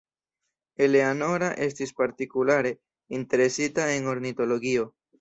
[0.85, 2.75] Eleanora estis partikulare
[3.21, 4.93] interesita en ornitologio.